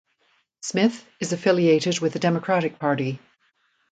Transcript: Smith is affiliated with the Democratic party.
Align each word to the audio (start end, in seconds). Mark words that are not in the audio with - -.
Smith 0.63 1.05
is 1.19 1.31
affiliated 1.31 1.99
with 1.99 2.11
the 2.13 2.17
Democratic 2.17 2.79
party. 2.79 3.19